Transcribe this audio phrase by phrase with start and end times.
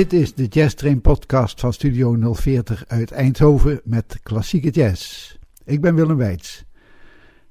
[0.00, 5.36] Dit is de Jazz Train podcast van Studio 040 uit Eindhoven met klassieke jazz.
[5.64, 6.64] Ik ben Willem Weits.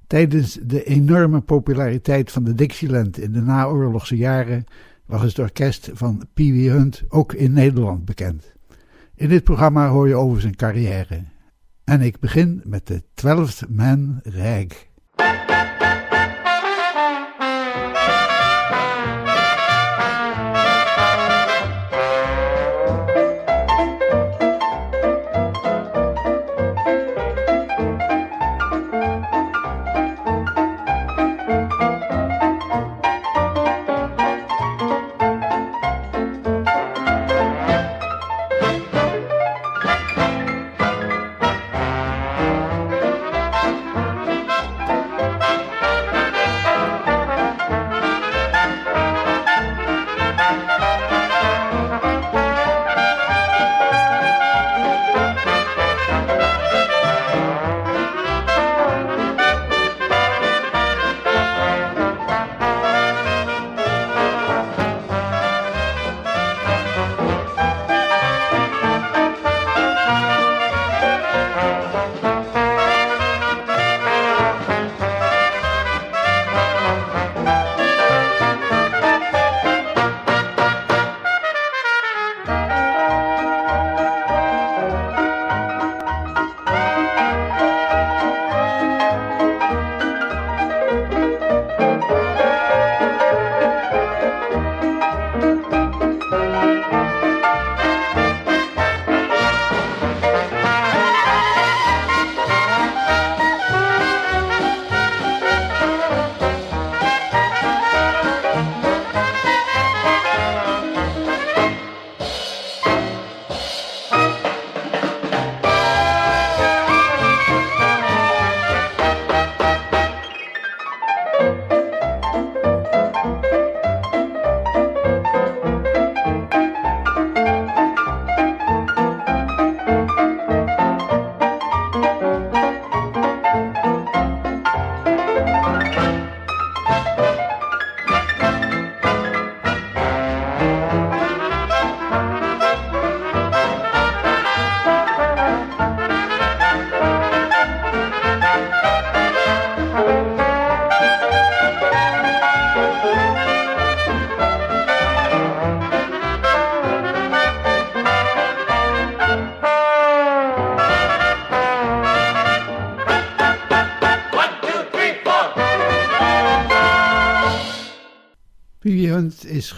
[0.08, 4.64] Tijdens de enorme populariteit van de Dixieland in de naoorlogse jaren
[5.06, 8.54] was het orkest van Pee Wee Hunt ook in Nederland bekend.
[9.16, 11.24] In dit programma hoor je over zijn carrière.
[11.84, 14.88] En ik begin met de 12th Man Rag.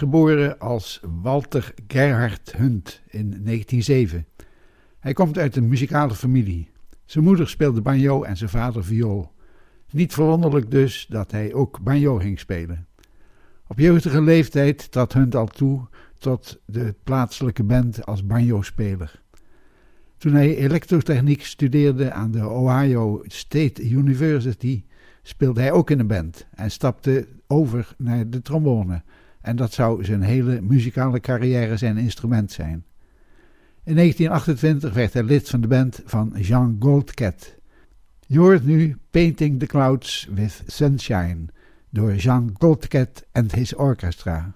[0.02, 4.26] Geboren als Walter Gerhard Hunt in 1907.
[5.00, 6.70] Hij komt uit een muzikale familie.
[7.06, 9.32] Zijn moeder speelde banjo en zijn vader viool.
[9.92, 12.88] Niet verwonderlijk dus dat hij ook banjo ging spelen.
[13.68, 15.88] Op jeugdige leeftijd trad Hunt al toe
[16.18, 19.22] tot de plaatselijke band als banjo-speler.
[20.18, 24.84] Toen hij elektrotechniek studeerde aan de Ohio State University,
[25.22, 29.04] speelde hij ook in een band en stapte over naar de trombone
[29.42, 32.86] en dat zou zijn hele muzikale carrière zijn instrument zijn.
[33.84, 37.56] In 1928 werd hij lid van de band van Jean Goldcat.
[38.28, 41.46] Je hoort nu Painting the Clouds with Sunshine
[41.90, 44.54] door Jean Goldcat and his orchestra.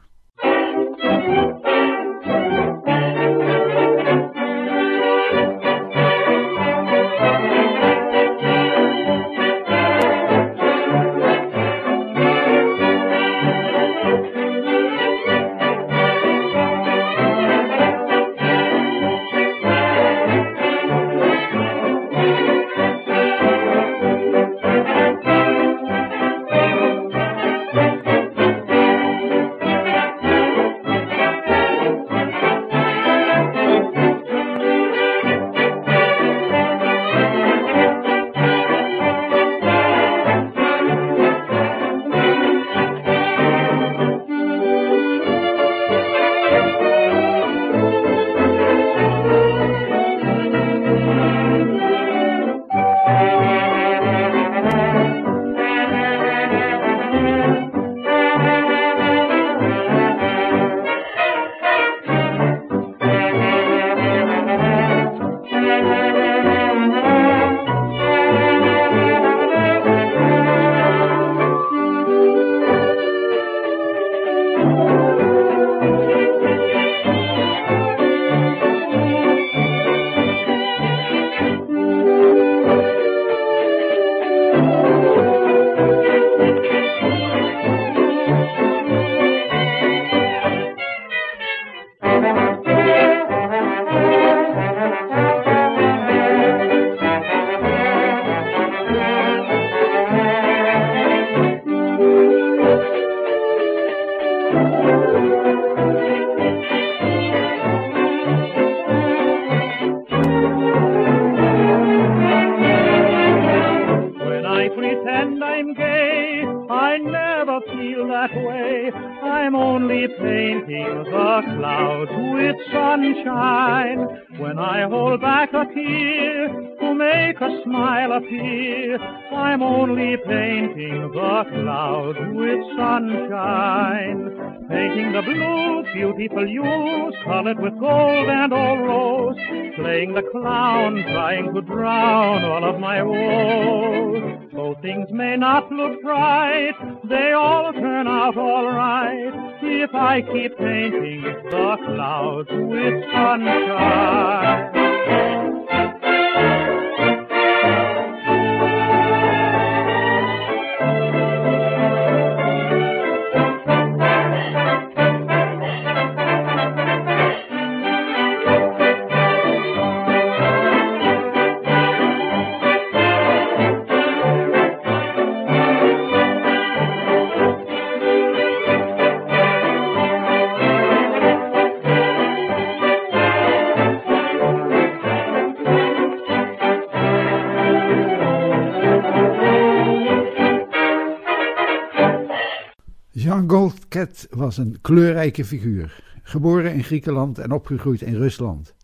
[194.06, 198.76] Goldcat was een kleurrijke figuur, geboren in Griekenland en opgegroeid in Rusland.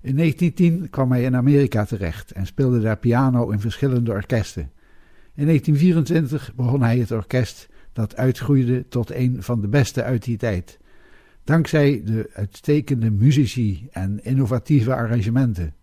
[0.00, 4.70] In 1910 kwam hij in Amerika terecht en speelde daar piano in verschillende orkesten.
[5.34, 10.36] In 1924 begon hij het orkest dat uitgroeide tot een van de beste uit die
[10.36, 10.78] tijd,
[11.44, 15.74] dankzij de uitstekende muzici en innovatieve arrangementen.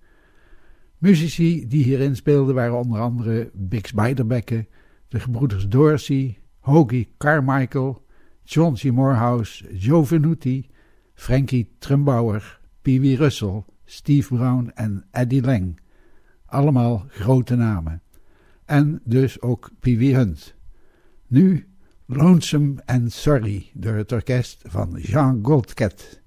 [0.97, 4.67] Muzici die hierin speelden waren onder andere Bix Beiderbecke,
[5.07, 8.03] de gebroeders Dorsey, Hoagie Carmichael,
[8.43, 8.91] John C.
[8.91, 10.69] Morehouse, Joe Venuti,
[11.15, 15.79] Frankie Trumbauer, Pee Wee Russell, Steve Brown en Eddie Lang.
[16.45, 18.01] Allemaal grote namen.
[18.65, 20.55] En dus ook Pee Wee Hunt.
[21.27, 21.67] Nu
[22.05, 26.21] Lonesome and Sorry door het orkest van Jean Goldcat.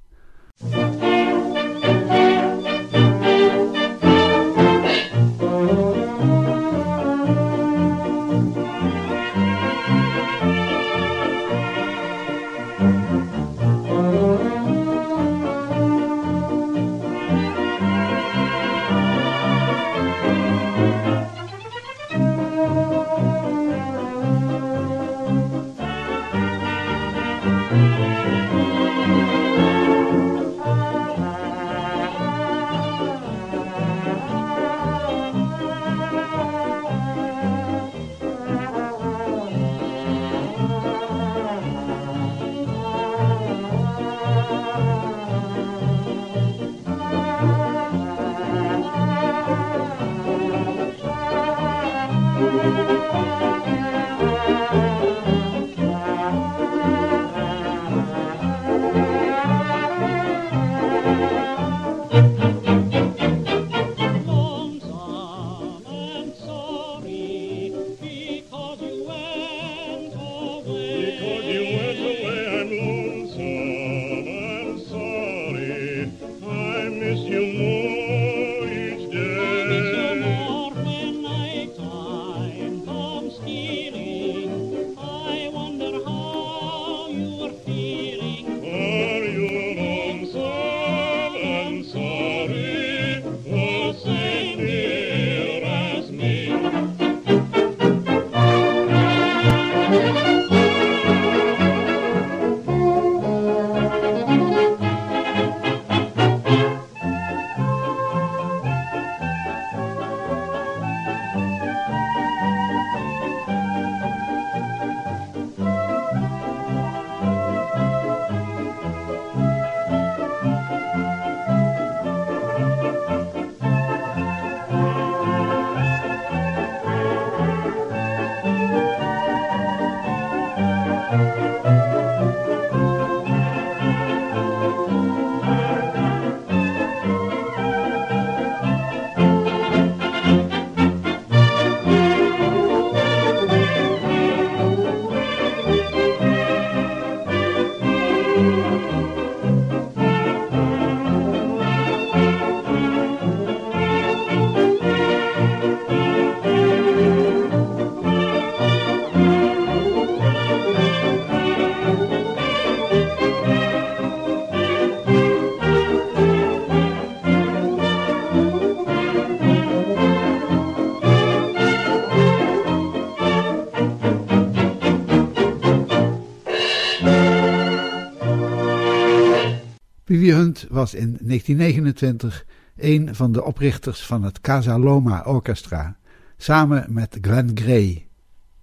[180.33, 185.97] Hunt was in 1929 een van de oprichters van het Casa Loma Orchestra,
[186.37, 188.07] samen met Glenn Gray.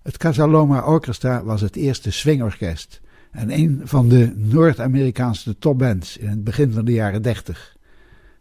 [0.02, 3.02] Het Casa Loma Orchestra was het eerste swingorkest
[3.32, 7.78] en een van de Noord-Amerikaanse topbands in het begin van de jaren 30.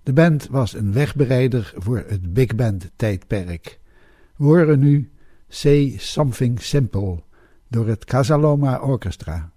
[0.02, 3.80] De band was een wegbereider voor het big band tijdperk.
[4.36, 5.10] We horen nu
[5.48, 7.22] Say Something Simple
[7.68, 9.52] door het Casaloma Orchestra.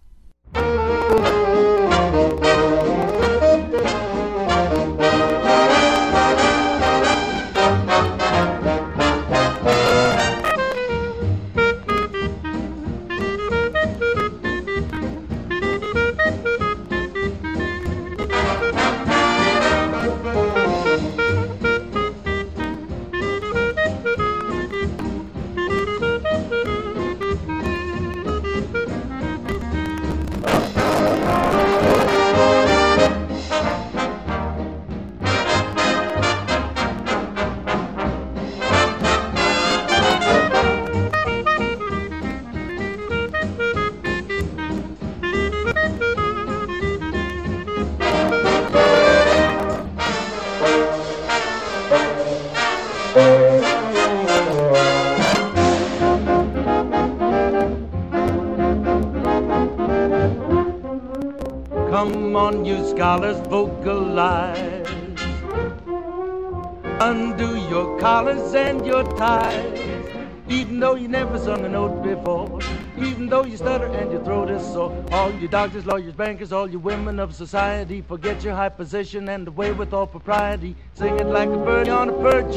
[69.17, 72.59] Even though you never sung a note before,
[72.97, 76.69] even though you stutter and your throat is sore, all you doctors, lawyers, bankers, all
[76.69, 80.75] you women of society, forget your high position and away with all propriety.
[80.95, 82.55] Sing it like a bird on a perch,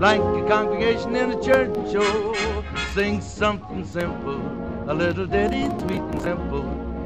[0.00, 1.76] like a congregation in a church.
[1.76, 2.64] Oh,
[2.94, 4.40] sing something simple,
[4.90, 6.64] a little ditty, sweet and simple.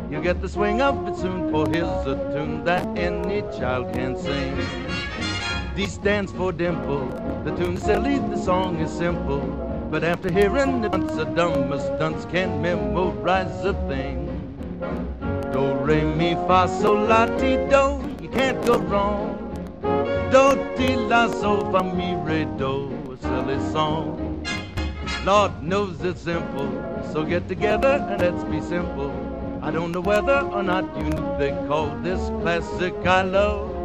[0.08, 4.16] You get the swing of it soon, for here's a tune that any child can
[4.16, 4.56] sing.
[5.78, 7.06] D stands for dimple.
[7.44, 9.38] The tune's silly, the song is simple.
[9.92, 14.26] But after hearing it once, the dumbest dunce can't memorize a thing.
[15.52, 18.02] Do, re, mi, fa, sol, la, ti, do.
[18.20, 19.38] You can't go wrong.
[20.32, 22.90] Do, ti, la, sol, fa, mi, re, do.
[23.12, 24.44] A silly song.
[25.24, 26.72] Lord knows it's simple.
[27.12, 29.14] So get together and let's be simple.
[29.62, 33.77] I don't know whether or not you knew they called this classic I Love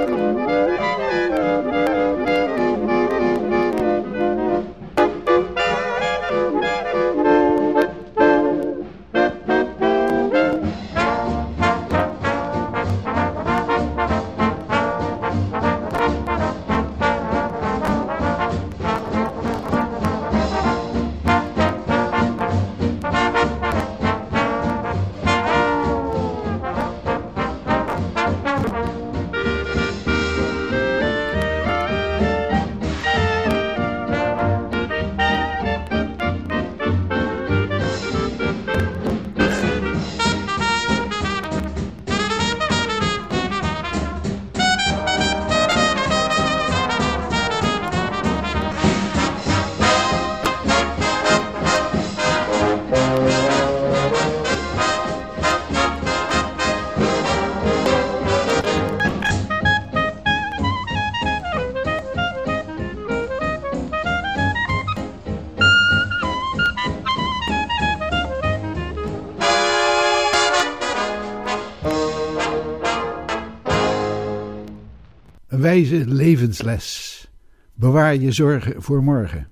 [75.89, 77.29] Wijze levensles.
[77.75, 79.49] Bewaar je zorgen voor morgen.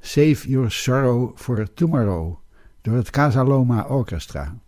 [0.00, 2.36] Save your sorrow for tomorrow
[2.80, 4.58] door het Casaloma Orchestra.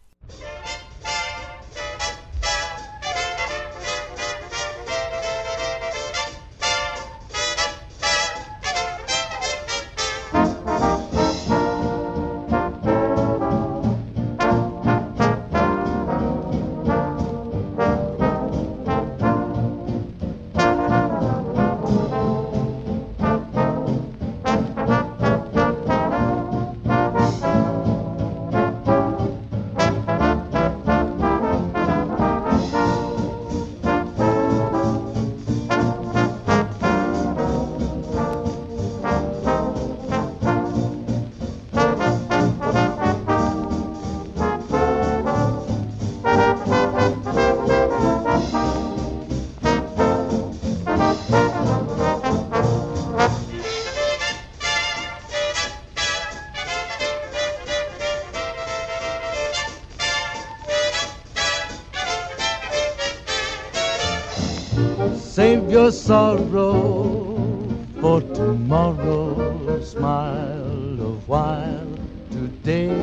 [65.76, 67.68] Your sorrow
[68.00, 69.78] for tomorrow.
[69.82, 71.98] Smile a while
[72.30, 72.96] today.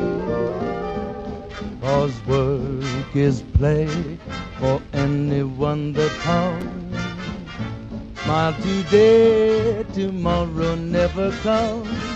[1.81, 3.87] Cause work is play
[4.59, 6.97] for anyone that comes.
[8.23, 12.12] Smile today, tomorrow never comes.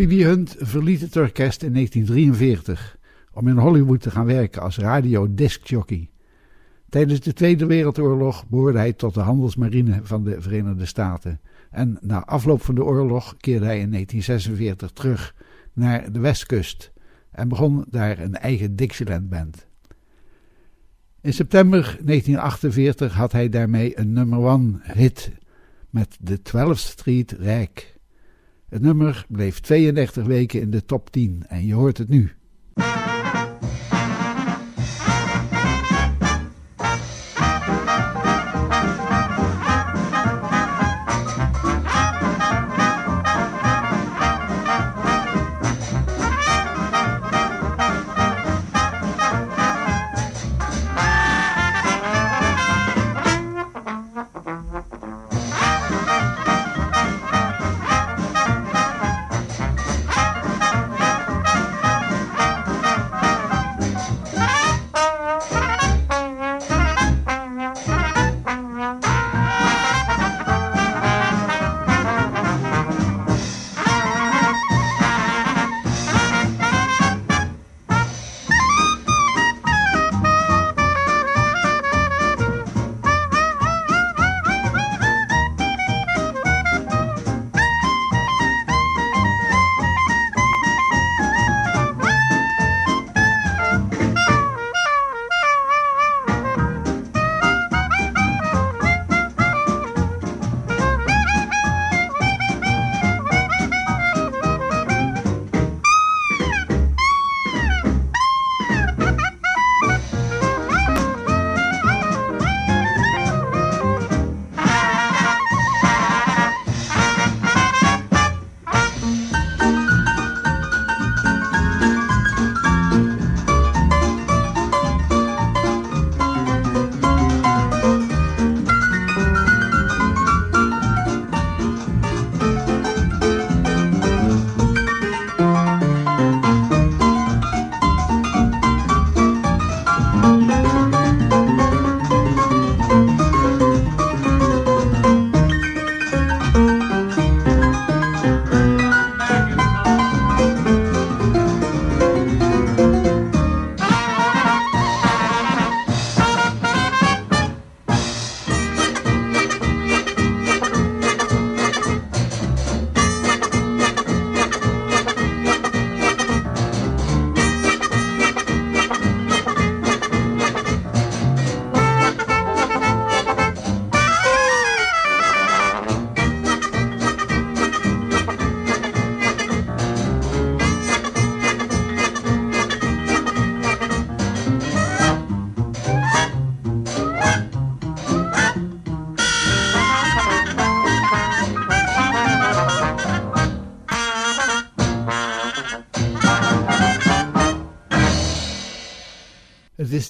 [0.00, 0.10] P.B.
[0.10, 2.98] Hunt verliet het orkest in 1943
[3.32, 6.10] om in Hollywood te gaan werken als radio-discjockey.
[6.88, 11.40] Tijdens de Tweede Wereldoorlog behoorde hij tot de handelsmarine van de Verenigde Staten.
[11.70, 15.34] En na afloop van de oorlog keerde hij in 1946 terug
[15.72, 16.92] naar de westkust
[17.30, 19.66] en begon daar een eigen Dixieland band.
[21.20, 25.32] In september 1948 had hij daarmee een nummer one hit
[25.90, 27.89] met de 12th Street Rijk.
[28.70, 32.32] Het nummer bleef 32 weken in de top 10 en je hoort het nu.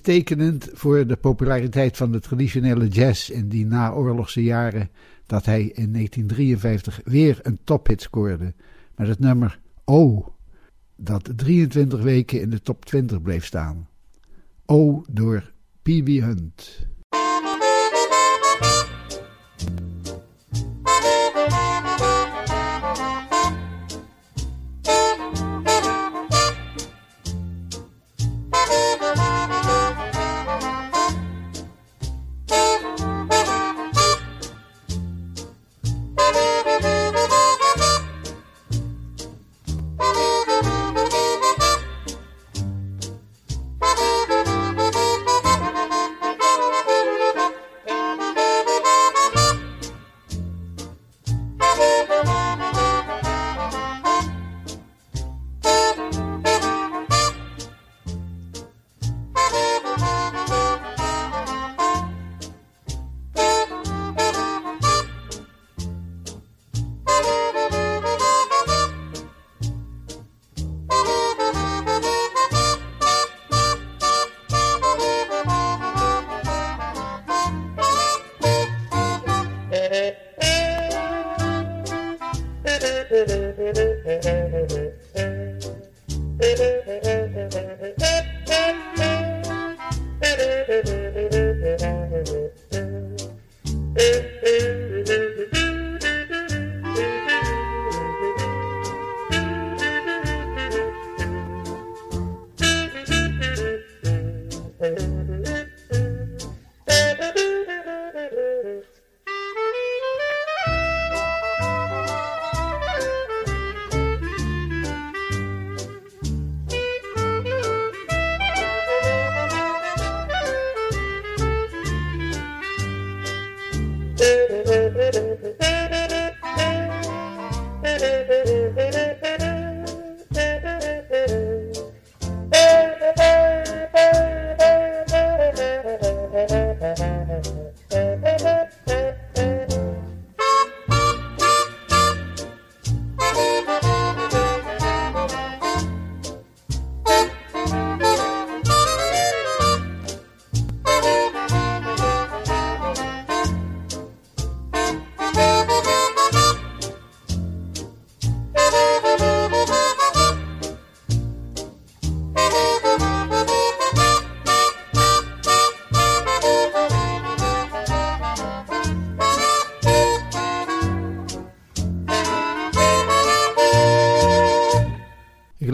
[0.00, 4.90] Is tekenend voor de populariteit van de traditionele jazz in die naoorlogse jaren
[5.26, 8.54] dat hij in 1953 weer een tophit scoorde
[8.96, 10.34] met het nummer O,
[10.96, 13.88] dat 23 weken in de top 20 bleef staan.
[14.66, 16.06] O door P.B.
[16.06, 16.88] Hunt.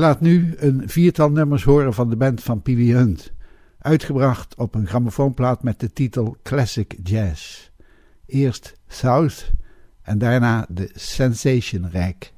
[0.07, 3.33] Laat nu een viertal nummers horen van de band van Pee Hunt,
[3.79, 7.71] uitgebracht op een grammofoonplaat met de titel Classic Jazz.
[8.27, 9.53] Eerst South
[10.03, 12.33] en daarna de Sensation Rack.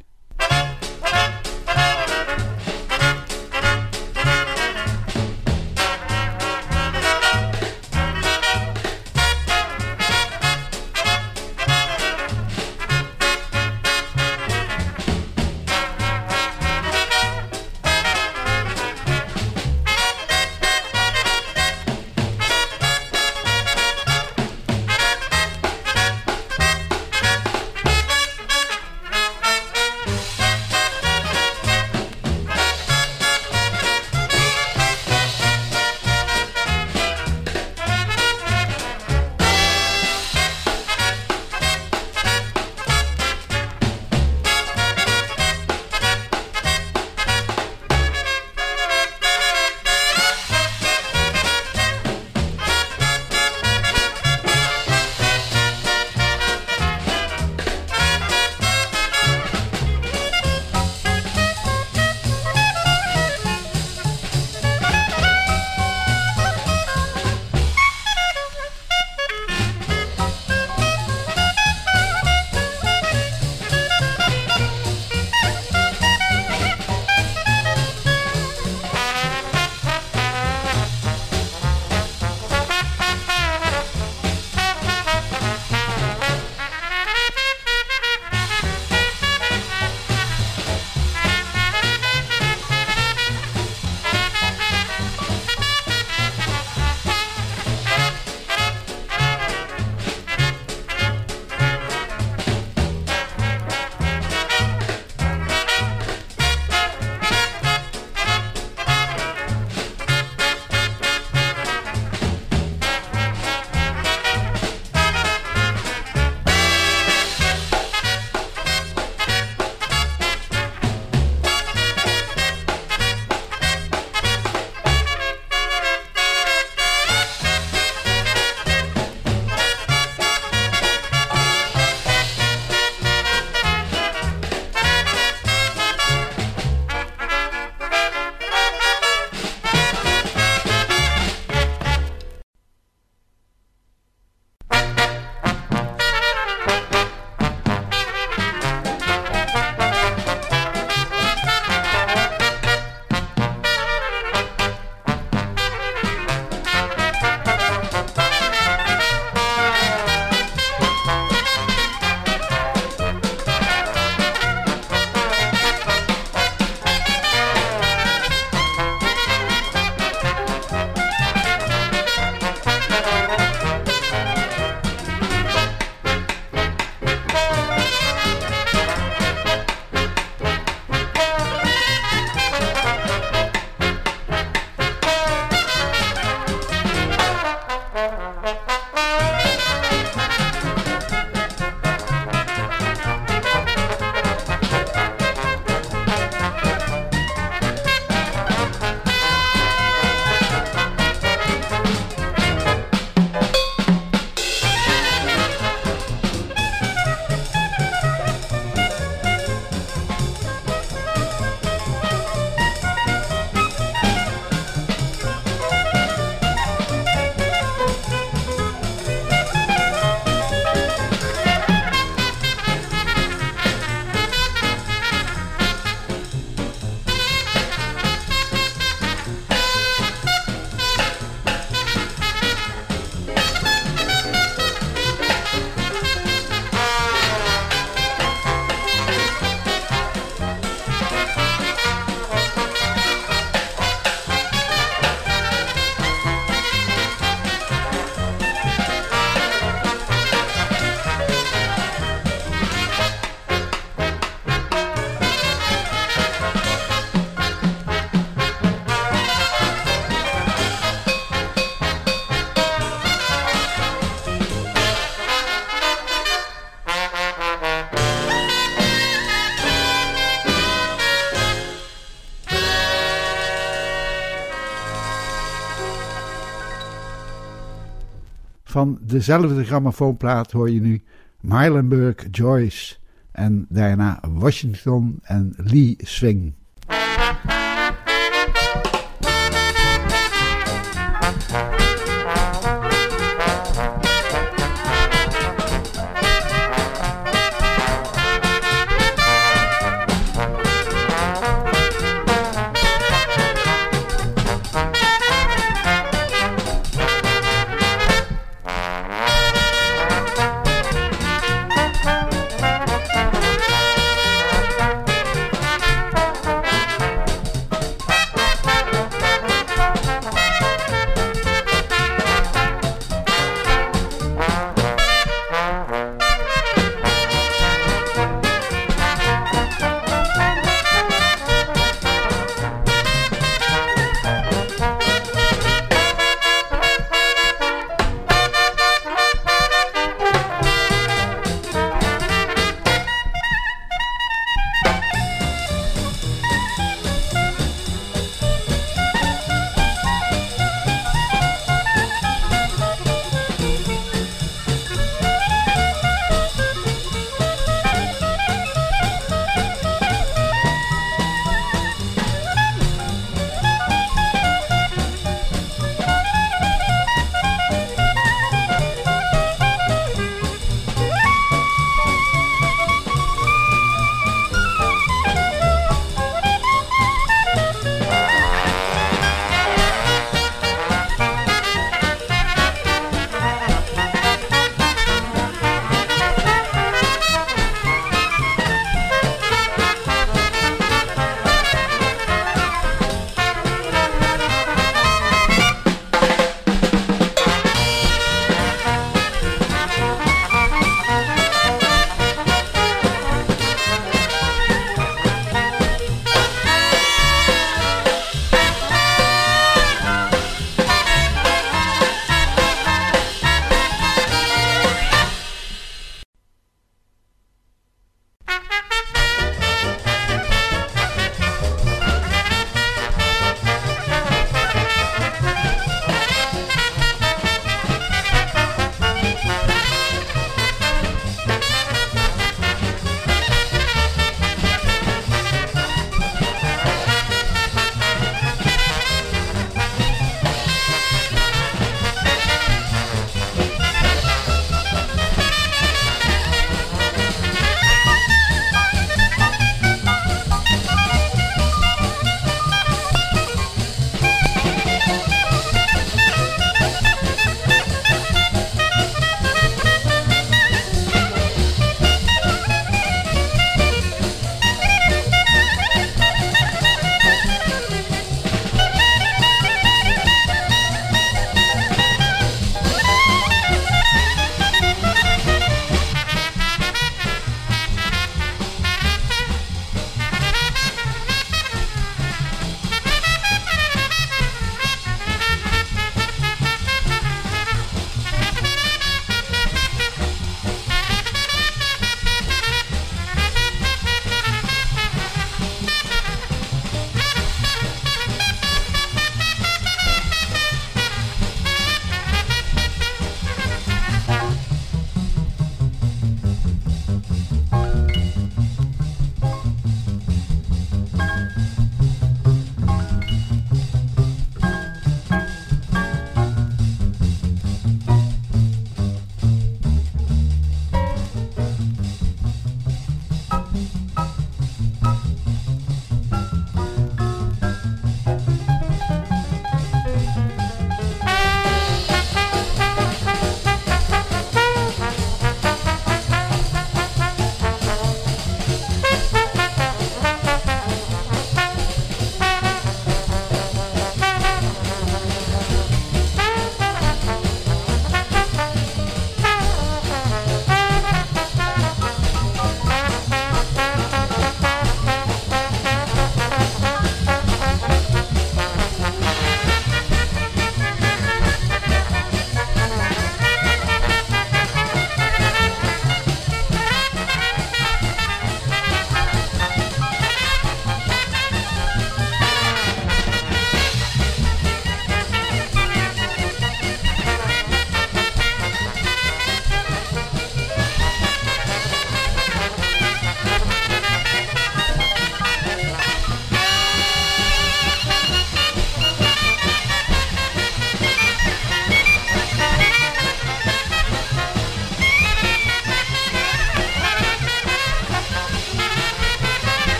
[278.78, 281.02] Van dezelfde grammofoonplaat hoor je nu
[281.40, 282.96] Milenburg Joyce
[283.32, 286.52] en daarna Washington en Lee Swing.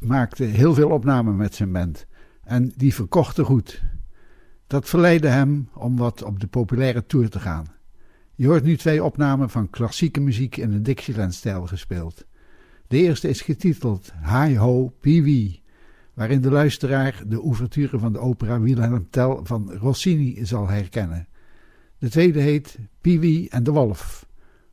[0.00, 2.06] Maakte heel veel opnamen met zijn band
[2.44, 3.82] en die verkochten goed.
[4.66, 7.66] Dat verleidde hem om wat op de populaire tour te gaan.
[8.34, 12.24] Je hoort nu twee opnamen van klassieke muziek in de Dixieland-stijl gespeeld.
[12.86, 15.62] De eerste is getiteld Hi Ho Pee Wee,
[16.14, 21.28] waarin de luisteraar de ouverture van de opera Wilhelm Tell van Rossini zal herkennen.
[21.98, 24.27] De tweede heet Pee Wee en de Wolf,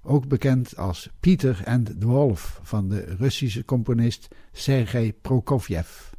[0.06, 6.14] ook bekend als Pieter en de Wolf van de Russische componist Sergei Prokofjev.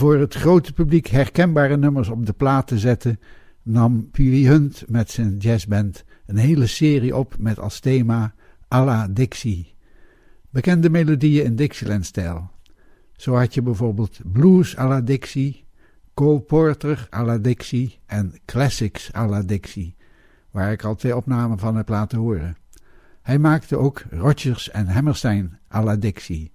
[0.00, 3.20] Voor het grote publiek herkenbare nummers op de plaat te zetten,
[3.62, 8.34] nam Pee Hunt met zijn jazzband een hele serie op met als thema
[8.74, 9.74] A la Dixie.
[10.50, 12.50] Bekende melodieën in Dixieland-stijl.
[13.16, 15.64] Zo had je bijvoorbeeld Blues à la Dixie,
[16.14, 19.96] Cole Porter à la Dixie en Classics à la Dixie,
[20.50, 22.56] waar ik al twee opnamen van heb laten horen.
[23.22, 26.52] Hij maakte ook Rodgers en Hammerstein à la Dixie.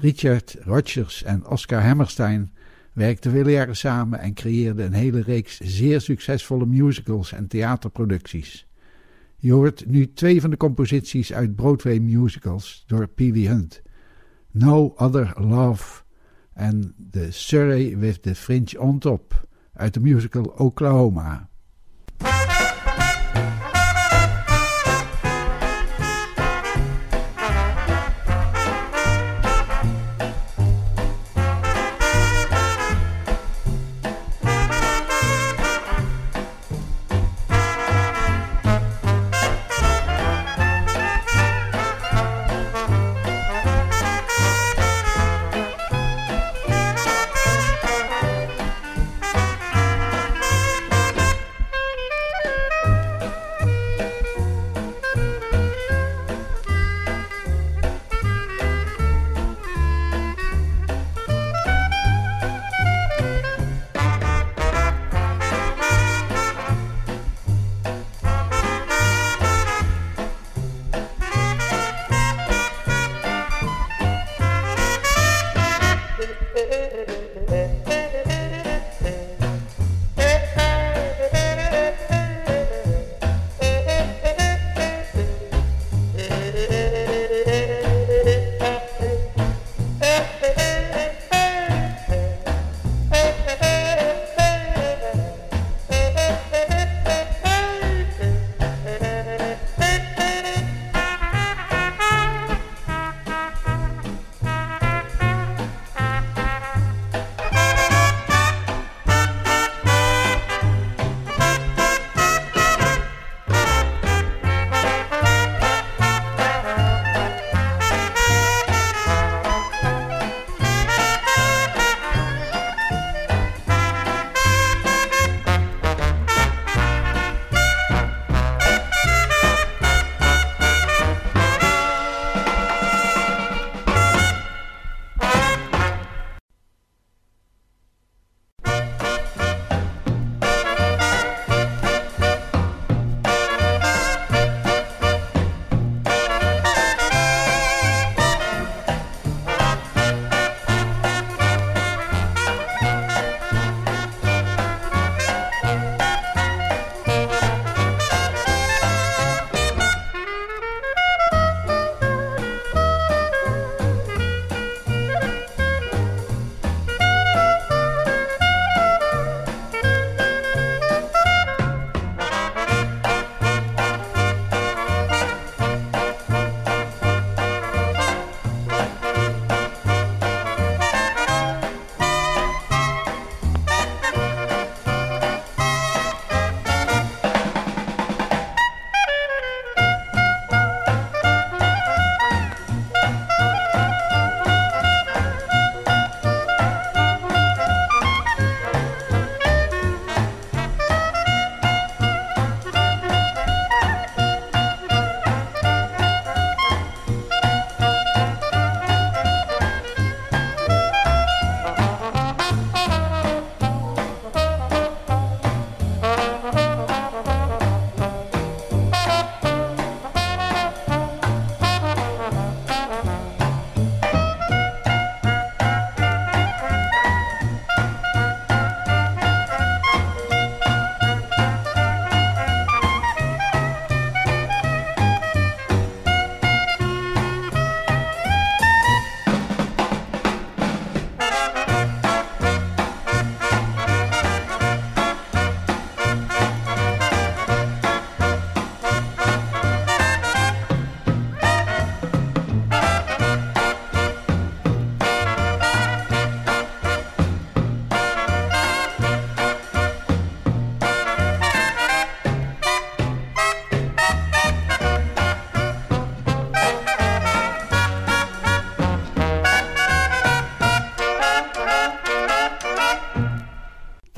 [0.00, 2.52] Richard Rodgers en Oscar Hammerstein
[2.92, 8.66] werkten vele jaren samen en creëerden een hele reeks zeer succesvolle musicals en theaterproducties.
[9.36, 13.82] Je hoort nu twee van de composities uit Broadway musicals door Pee Hunt.
[14.50, 16.02] No Other Love
[16.52, 21.47] en The Surrey with the Fringe on Top uit de musical Oklahoma.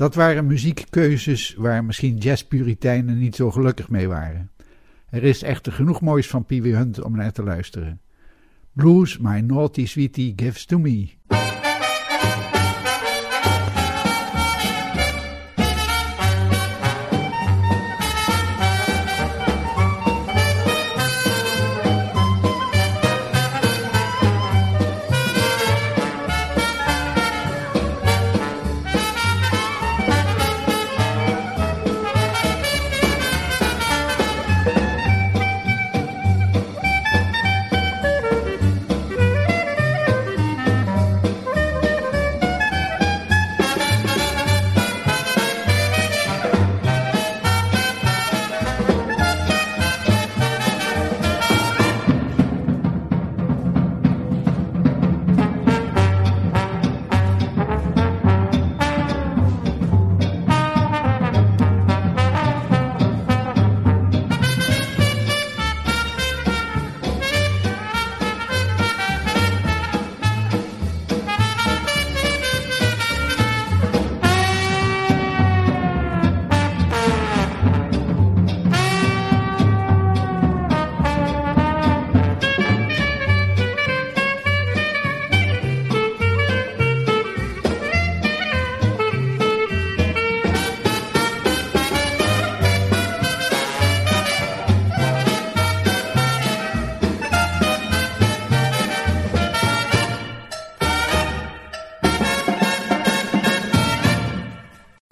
[0.01, 4.51] Dat waren muziekkeuzes waar misschien jazzpuriteinen niet zo gelukkig mee waren.
[5.09, 8.01] Er is echter genoeg moois van Pee Hunt om naar te luisteren.
[8.73, 11.09] Blues My Naughty Sweetie Gives to Me.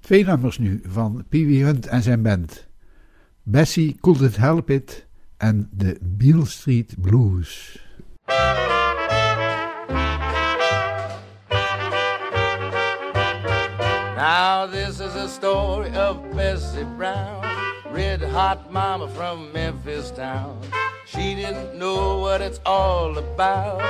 [0.09, 2.67] Twee nummers nu van Pee Wee Hunt en zijn band.
[3.43, 5.05] Bessie Couldn't Help It
[5.37, 7.79] en de Beale Street Blues.
[14.15, 17.45] Now this is a story of Bessie Brown,
[17.93, 20.78] red hot mama from Memphis town.
[21.11, 23.81] She didn't know what it's all about.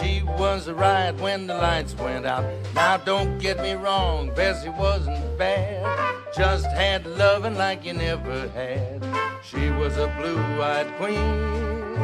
[0.00, 2.44] She was a riot when the lights went out.
[2.74, 6.16] Now don't get me wrong, Bessie wasn't bad.
[6.36, 9.06] Just had loving like you never had.
[9.44, 11.94] She was a blue-eyed queen,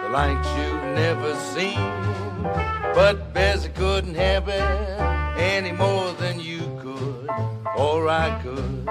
[0.00, 1.92] the likes you've never seen.
[2.94, 4.62] But Bessie couldn't have it
[5.38, 7.28] any more than you could,
[7.76, 8.88] or I could.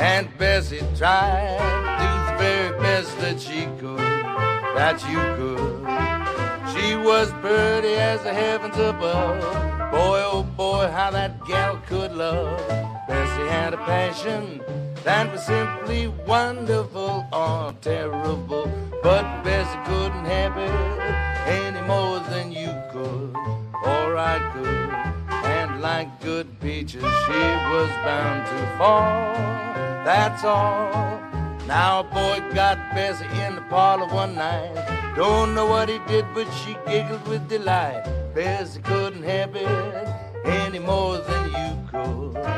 [0.00, 4.18] And Bessie tried to do the very best that she could
[4.74, 5.78] that you could.
[6.74, 9.40] She was pretty as the heavens above.
[9.90, 12.58] Boy, oh boy, how that gal could love.
[13.08, 14.60] Bessie had a passion
[15.04, 18.70] that was simply wonderful or terrible.
[19.02, 23.34] But Bessie couldn't have it any more than you could
[23.84, 24.92] or I could.
[25.44, 27.42] And like good peaches, she
[27.72, 29.34] was bound to fall.
[30.04, 31.27] That's all.
[31.68, 34.72] Now a boy got Bessie in the parlor one night.
[35.14, 38.04] Don't know what he did, but she giggled with delight.
[38.34, 39.68] Bessie couldn't have it
[40.46, 42.57] any more than you could.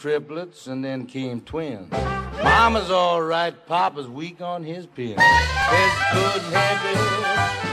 [0.00, 1.92] Triplets and then came twins.
[2.42, 5.20] Mama's all right, Papa's weak on his pins.
[5.20, 6.96] His couldn't it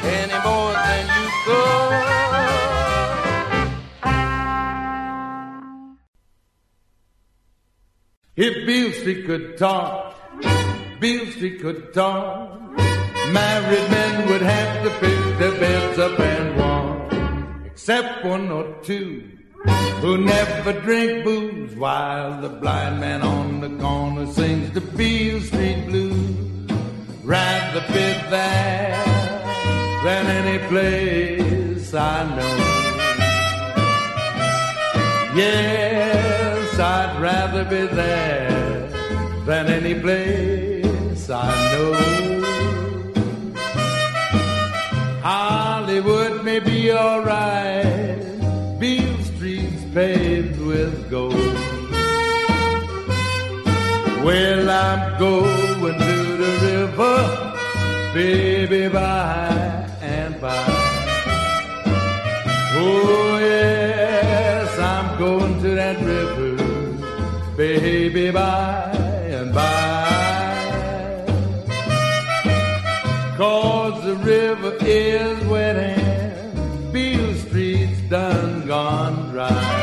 [0.03, 2.17] any more than you could.
[8.35, 10.15] If Beale Street could talk,
[10.99, 12.59] Beale Street could talk,
[13.31, 19.36] married men would have to pick their beds up and walk, except one or two
[20.01, 25.85] who never drink booze while the blind man on the corner sings the Beale Street
[25.87, 26.69] blues.
[27.23, 29.03] Rather be there
[30.03, 32.57] than any place I know.
[35.35, 38.89] Yes, I'd rather be there
[39.45, 41.93] than any place I know.
[45.21, 47.96] Hollywood may be alright,
[49.97, 51.33] paved with gold.
[54.23, 57.17] Well, I'm going to the river,
[58.13, 60.65] baby, by and by.
[62.75, 66.53] Oh, yes, I'm going to that river,
[67.57, 68.91] baby, by
[69.37, 70.05] and by.
[73.35, 79.76] Cause the river is wet and Beale Street's done gone dry.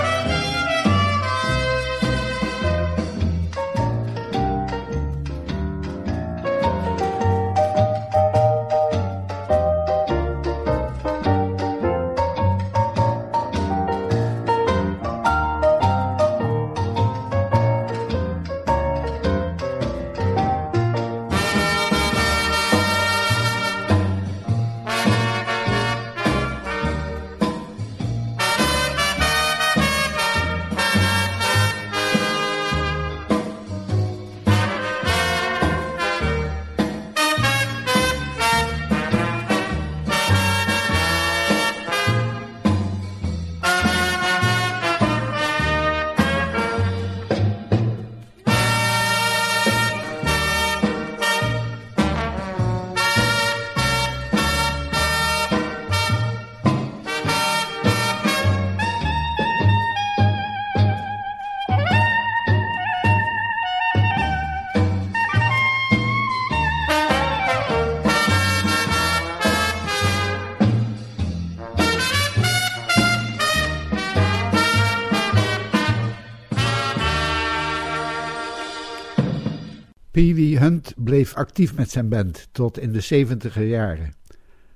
[80.14, 84.14] Pee Wee Hunt bleef actief met zijn band tot in de 70 jaren.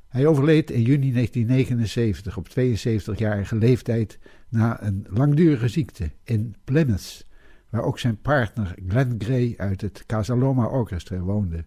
[0.08, 4.18] Hij overleed in juni 1979 op 72-jarige leeftijd
[4.48, 7.26] na een langdurige ziekte in Plymouth,
[7.70, 11.64] waar ook zijn partner Glenn Gray uit het Casaloma Orchestra woonde.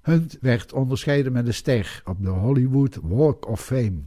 [0.00, 4.00] Hunt werd onderscheiden met een ster op de Hollywood Walk of Fame.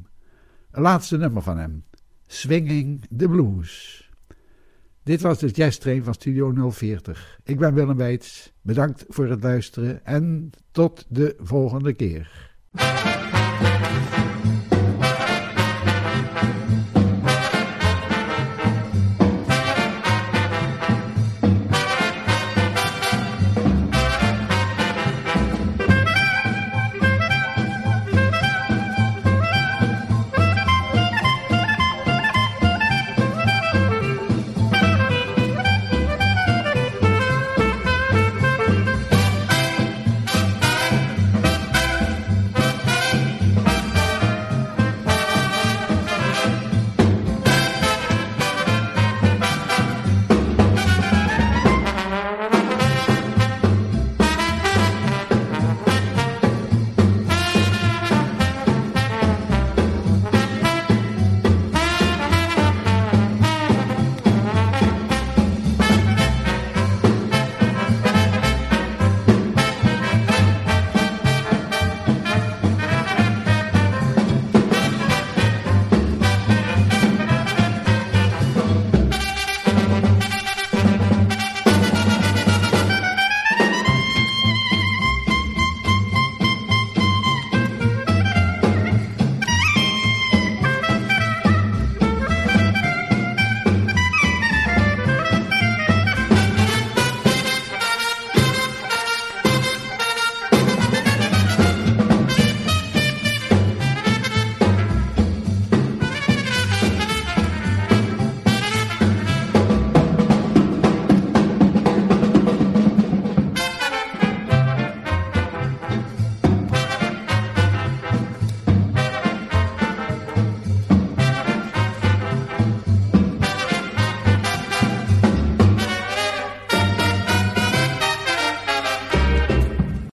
[0.72, 1.84] Een laatste nummer van hem,
[2.28, 4.11] Swinging the Blues.
[5.04, 7.40] Dit was de jazztrain van Studio 040.
[7.44, 8.54] Ik ben Willem Weits.
[8.62, 12.52] Bedankt voor het luisteren en tot de volgende keer.